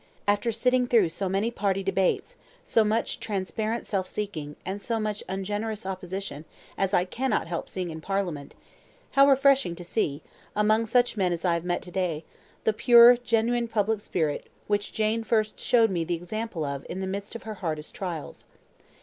After 0.27 0.51
sitting 0.51 0.87
through 0.87 1.09
so 1.09 1.29
many 1.29 1.51
party 1.51 1.83
debates, 1.83 2.35
so 2.63 2.83
much 2.83 3.19
transparent 3.19 3.85
self 3.85 4.07
seeking, 4.07 4.55
and 4.65 4.81
so 4.81 4.99
much 4.99 5.21
ungenerous 5.29 5.85
opposition 5.85 6.43
as 6.75 6.91
I 6.91 7.05
cannot 7.05 7.45
help 7.45 7.69
seeing 7.69 7.91
in 7.91 8.01
Parliament, 8.01 8.55
how 9.11 9.29
refreshing 9.29 9.75
to 9.75 9.83
see, 9.83 10.23
among 10.55 10.87
such 10.87 11.17
men 11.17 11.31
as 11.31 11.45
I 11.45 11.53
have 11.53 11.65
met 11.65 11.83
to 11.83 11.91
day, 11.91 12.25
the 12.63 12.73
pure, 12.73 13.15
genuine 13.15 13.67
public 13.67 13.99
spirit 13.99 14.49
which 14.65 14.91
Jane 14.91 15.23
first 15.23 15.59
showed 15.59 15.91
me 15.91 16.03
the 16.03 16.15
example 16.15 16.65
of 16.65 16.83
in 16.89 16.99
the 16.99 17.05
midst 17.05 17.35
of 17.35 17.43
her 17.43 17.53
hardest 17.61 17.93
trials. 17.93 18.47